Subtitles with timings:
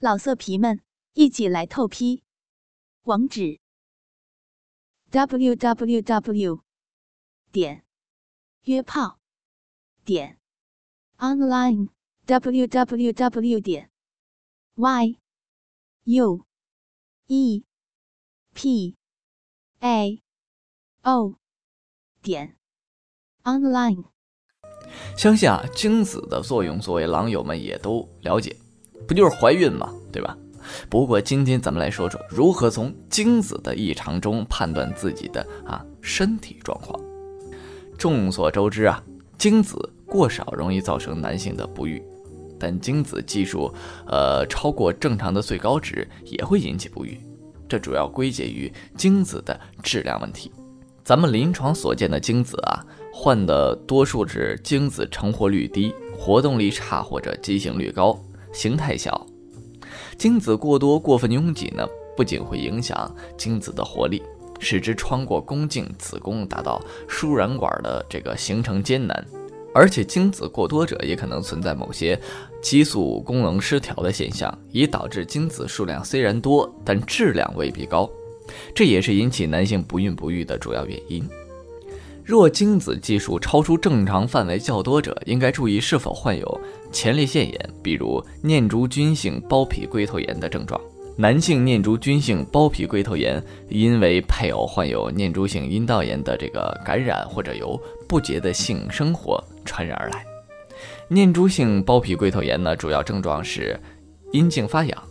[0.00, 0.80] 老色皮们，
[1.14, 2.22] 一起来透批！
[3.02, 3.58] 网址
[5.10, 6.62] ：w w w
[7.50, 7.84] 点
[8.62, 9.18] 约炮
[10.04, 10.38] 点
[11.16, 11.88] online
[12.26, 13.90] w w w 点
[14.76, 15.18] y
[16.04, 16.46] u
[17.26, 17.64] e
[18.54, 18.96] p
[19.80, 20.22] a
[21.02, 21.34] o
[22.22, 22.56] 点
[23.42, 24.04] online。
[25.16, 28.56] 相信啊，精子的作用，作为狼友们也都了解。
[29.06, 30.36] 不就是怀孕嘛，对吧？
[30.90, 37.00] 不过今天咱们来说说如何从精子的异常中判断自己的啊身体状况。
[37.96, 39.02] 众所周知啊，
[39.38, 42.02] 精子过少容易造成男性的不育，
[42.58, 43.72] 但精子计数
[44.06, 47.18] 呃超过正常的最高值也会引起不育，
[47.66, 50.52] 这主要归结于精子的质量问题。
[51.02, 58.22] 咱们临床所见的精子啊，患的多数是精子成活率低、活动力差或者畸形率高。
[58.58, 59.24] 形态小，
[60.16, 61.86] 精子过多、过分拥挤呢，
[62.16, 64.20] 不仅会影响精子的活力，
[64.58, 69.24] 使之穿过宫颈、子宫达到输卵管的这个形成艰难，
[69.72, 72.20] 而且精子过多者也可能存在某些
[72.60, 78.10] 激素功能失调的现象，以导致精子数量虽然多，但质量未必高，
[78.74, 81.24] 这也是引起男性不孕不育的主要原因。
[82.28, 86.60] 若精子计数超出正常范围较多者，应该注意是否患有
[86.92, 90.78] 前列腺炎，比如念珠菌性包皮龟头炎的症状。
[91.16, 100.22] 男性念珠菌性包皮龟头炎，因为配偶患有念珠性阴道炎的这个感染，或者由不洁的性生活传染而来。
[101.08, 103.80] 念珠性包皮龟头炎呢，主要症状是
[104.32, 105.02] 阴茎发痒，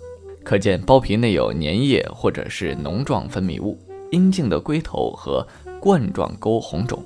[0.43, 3.75] 可见包皮内有粘液或者是脓状分泌物，
[4.11, 5.43] 阴茎的龟头和。
[5.79, 7.03] 冠状沟红肿，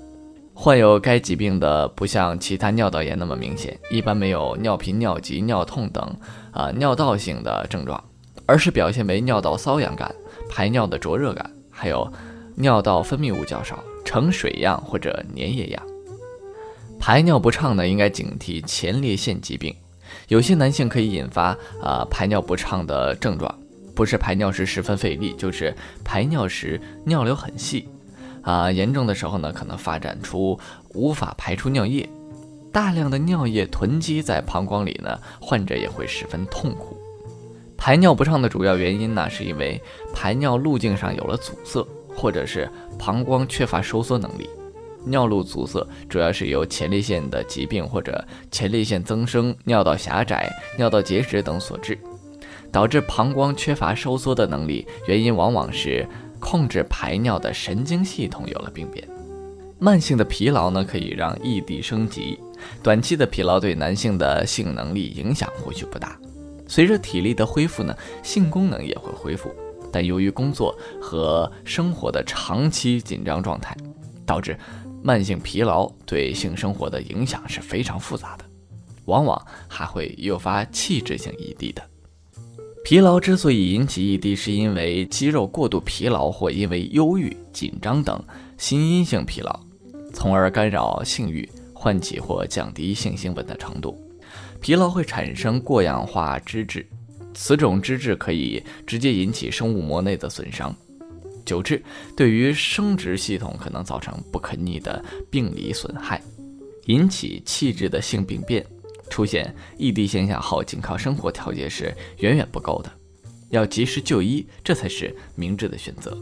[0.54, 6.16] 患有该疾病的不像其他尿道炎那么明显，一般没有尿频、尿急、尿痛等
[6.52, 8.02] 啊尿道性的症状，
[8.46, 10.14] 而是表现为尿道瘙痒感、
[10.50, 12.12] 排尿的灼热感，还有
[12.56, 15.84] 尿道分泌物较少，呈水样或者粘液样。
[17.00, 19.76] 排尿不畅呢，应该警惕前列腺疾病，
[20.28, 23.54] 有些男性可以引发啊排尿不畅的症状，
[23.96, 27.88] 不是排尿时十分费力，就是排尿时尿流很细。
[28.44, 30.60] 啊，严重的时候呢，可能发展出
[30.96, 32.10] 无法排出尿液，
[32.72, 36.98] 大量的尿液囤积在膀胱里呢，患者也会十分痛苦。
[37.78, 39.80] 排尿不畅的主要原因呢，是因为
[40.14, 41.86] 排尿路径上有了阻塞，
[42.16, 44.50] 或者是膀胱缺乏收缩能力。
[45.06, 51.98] 尿路阻塞主要是由前列腺的疾病或者前列腺增生、尿道狭窄、尿道结石等所致，
[52.72, 54.88] 导致膀胱缺乏收缩的能力。
[55.08, 56.08] 原因往往是。
[56.42, 59.08] 控制排尿的神经系统有了病变，
[59.80, 62.38] 慢性的疲劳呢可以让异地升级，
[62.84, 66.20] 短期的疲劳对男性的性能力影响或许不大。
[66.68, 69.54] 随着体力的恢复呢，性功能也会恢复，
[69.92, 73.78] 但由于工作和生活的长期紧张状态，
[74.26, 74.58] 导致
[75.04, 78.46] 慢性疲劳对性生活的影响是非常复杂的，
[79.06, 81.82] 往往还会诱发器质性异地的。
[82.84, 88.22] 疲劳之所以引起异地，是因为肌肉过度疲劳，或因为忧郁、紧张等
[88.58, 89.60] 心因性疲劳，
[90.14, 93.96] 从而干扰性欲，唤起或降低性兴奋的程度。
[94.60, 96.86] 疲劳会产生过氧化脂质，
[97.36, 100.76] 此种脂质可以直接引起生物膜内的损伤，
[101.46, 101.82] 久治
[102.18, 106.22] 对于生殖系统可能造成不可逆的病理损害，
[106.88, 108.66] 引起器质的性病变。
[109.12, 112.90] 出现异地现象后，仅靠生活调节是远远不够的，
[113.50, 116.18] 要及时就医，这才是明智的选择。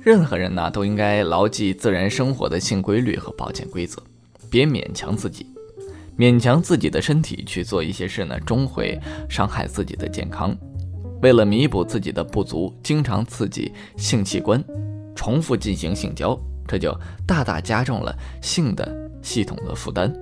[0.00, 4.00] 任何人呢，都应该牢记自然生活的性规律和保健规则，
[4.48, 5.46] 别勉强自己，
[6.16, 10.56] 勉强自己的身体去做一些事呢，终会伤害自己的健康。
[11.22, 14.62] 为了弥补自己的不足，经常刺激性器官，
[15.16, 16.94] 重复进行性交，这就
[17.26, 20.14] 大大加重了性的系统的负担。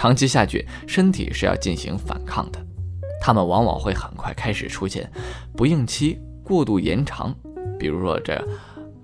[0.00, 2.58] 长期下去，身体是要进行反抗的，
[3.20, 5.06] 他们往往会很快开始出现
[5.54, 7.34] 不应期过度延长，
[7.78, 8.42] 比如说这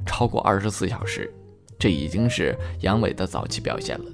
[0.06, 1.30] 超过二十四小时，
[1.78, 4.04] 这已经是阳痿的早期表现了。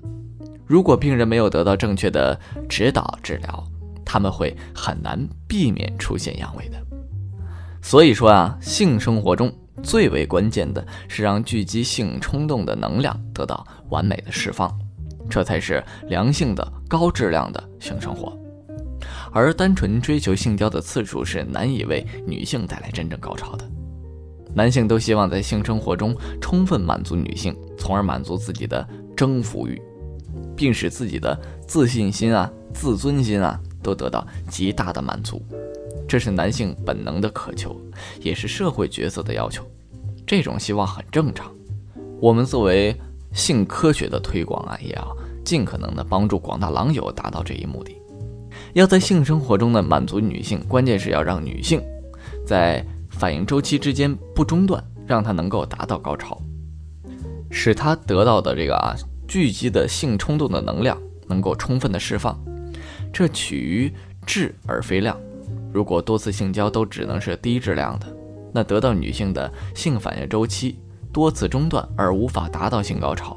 [0.66, 2.36] 如果病人没有得到正确的
[2.68, 3.64] 指导治疗，
[4.04, 6.84] 他们会很难避免出现阳痿的。
[7.80, 14.76] 所以说啊，性生活中最为关键的是让聚集性冲动的能量得到完美的释放。
[15.28, 18.36] 这才是良性的、高质量的性生活，
[19.32, 23.68] 而单纯追求性交的次数是难以为女性带来真正高潮的。
[24.54, 28.86] 男性都希望在性生活中充分满足女性，从而满足自己的
[29.16, 29.80] 征服欲，
[30.54, 35.42] 并使自己的自信心啊、自尊心啊都得到极大的满足。
[36.06, 37.74] 这是男性本能的渴求，
[38.20, 39.64] 也是社会角色的要求。
[40.26, 41.50] 这种希望很正常。
[42.20, 42.94] 我们作为
[43.32, 47.96] 性科学的推广啊，也要尽可能的帮助广大狼友达到这一目的。
[48.74, 51.82] 要在性生活中呢满足女性，关键是要让女性
[52.46, 56.40] 在反应周期之间不中断，让她能够达到高潮，
[57.50, 58.94] 使她得到的这个啊
[59.28, 62.38] 聚集的性冲动的能量能够充分的释放。
[63.12, 63.92] 这取于
[64.26, 65.18] 质而非量。
[65.72, 68.06] 如果多次性交都只能是低质量的，
[68.52, 70.78] 那得到女性的性反应周期
[71.12, 73.36] 多次中断而无法达到性高潮，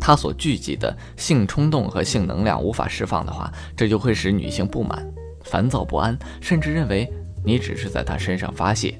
[0.00, 5.04] 她所聚集的性冲动和性能量无法释放的话，这就会使女性不满、
[5.42, 7.10] 烦躁不安，甚至认为
[7.44, 8.98] 你只是在她身上发泄，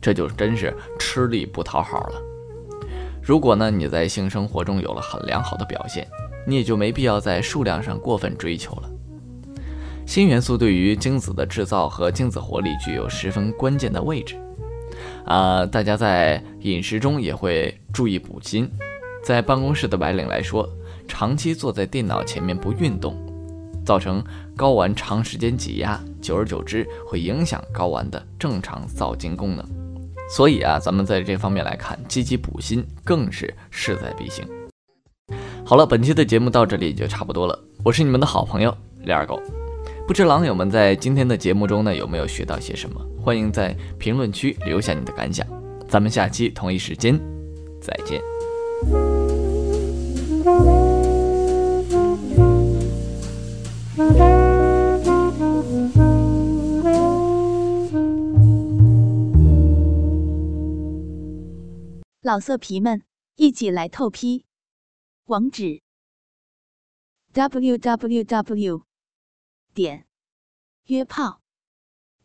[0.00, 2.20] 这就真是吃力不讨好了。
[3.22, 6.06] 如果呢你在性生活中有了很良好的表现，
[6.44, 8.90] 你也就没必要在数量上过分追求了。
[10.04, 14.34] 锌元素对于精子的制造和精子活力具有十分关键的位置，
[15.24, 18.68] 啊，大家在饮食中也会注意补锌。
[19.24, 20.68] 在办公室的白领来说，
[21.06, 23.16] 长期坐在电脑前面不运动，
[23.84, 24.22] 造成
[24.56, 29.64] 睾丸长时间挤压，久而久之会影响睾丸的正常造精功能。
[30.28, 34.44] 所以啊，咱们在这方面来看，积极补锌更是势在必行。
[35.64, 39.40] 好了，本期的节目到这里就差不多了，我是你们的好朋友李二狗。
[40.08, 43.00] 不知狼友们在今天的节目中呢有没有学到些什么？
[43.22, 45.46] 欢迎在评论区留下你的感想。
[45.88, 47.16] 咱们下期同一时间
[47.80, 48.20] 再见。
[62.22, 63.02] 老色皮们，
[63.36, 64.44] 一起来透批！
[65.26, 65.82] 网址
[67.32, 68.82] ：w w w.
[69.74, 70.06] 点
[70.86, 71.40] 约炮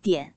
[0.02, 0.37] 点